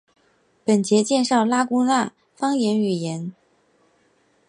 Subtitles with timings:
[0.65, 3.35] 本节介绍拉祜纳方言语音。